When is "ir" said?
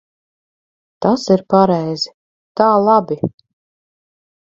1.35-1.45